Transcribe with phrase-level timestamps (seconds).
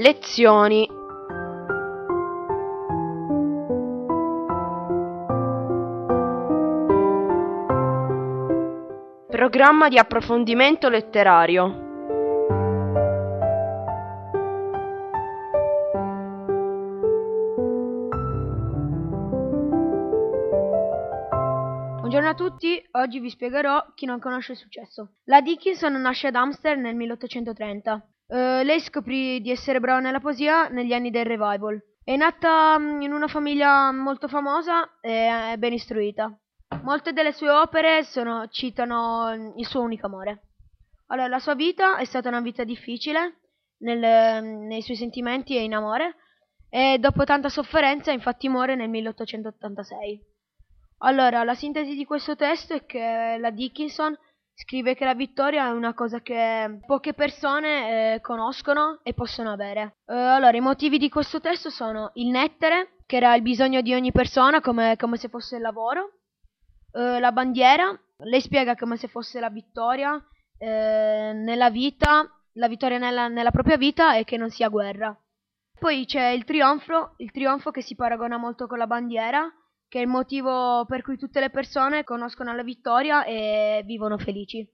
[0.00, 0.88] Lezioni
[9.28, 11.88] Programma di approfondimento letterario
[21.98, 25.16] Buongiorno a tutti, oggi vi spiegherò chi non conosce il successo.
[25.24, 28.02] La Dickinson nasce ad Amsterdam nel 1830.
[28.32, 31.82] Eh, lei scoprì di essere brava nella poesia negli anni del revival.
[32.04, 36.32] È nata mm, in una famiglia molto famosa e ben istruita.
[36.82, 40.42] Molte delle sue opere sono, citano il suo unico amore.
[41.08, 43.40] Allora, la sua vita è stata una vita difficile
[43.78, 46.14] nel, nei suoi sentimenti e in amore
[46.68, 50.28] e dopo tanta sofferenza infatti muore nel 1886.
[50.98, 54.16] Allora, la sintesi di questo testo è che la Dickinson
[54.60, 59.96] scrive che la vittoria è una cosa che poche persone eh, conoscono e possono avere.
[60.06, 63.94] Eh, allora, i motivi di questo testo sono il nettere, che era il bisogno di
[63.94, 66.18] ogni persona come, come se fosse il lavoro,
[66.92, 70.22] eh, la bandiera, lei spiega come se fosse la vittoria
[70.58, 75.16] eh, nella vita, la vittoria nella, nella propria vita e che non sia guerra.
[75.78, 79.50] Poi c'è il trionfo, il trionfo che si paragona molto con la bandiera,
[79.90, 84.58] che è il motivo per cui tutte le persone conoscono la vittoria e vivono felici.
[84.58, 84.68] I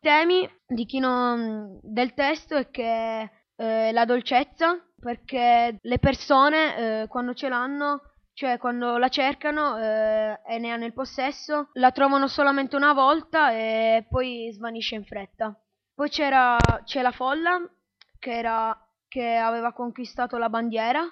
[0.00, 0.50] temi
[0.98, 8.00] non, del testo è che eh, la dolcezza, perché le persone eh, quando ce l'hanno,
[8.32, 13.52] cioè quando la cercano eh, e ne hanno il possesso, la trovano solamente una volta
[13.52, 15.56] e poi svanisce in fretta.
[15.94, 17.60] Poi c'era, c'è la folla
[18.18, 21.08] che, era, che aveva conquistato la bandiera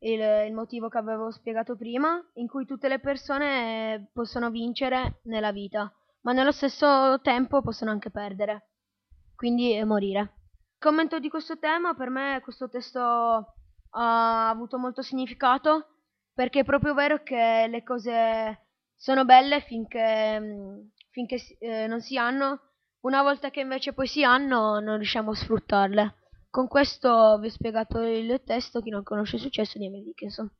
[0.00, 5.52] il, il, motivo che avevo spiegato prima, in cui tutte le persone possono vincere nella
[5.52, 8.70] vita, ma nello stesso tempo possono anche perdere,
[9.34, 10.20] quindi morire.
[10.20, 13.00] Il commento di questo tema, per me questo testo
[13.90, 15.86] ha avuto molto significato,
[16.34, 22.60] perché è proprio vero che le cose sono belle finché, finché eh, non si hanno,
[23.00, 26.14] una volta che invece poi si hanno non riusciamo a sfruttarle.
[26.56, 30.50] Con questo vi ho spiegato il testo, chi non conosce il successo di Emily Dickinson.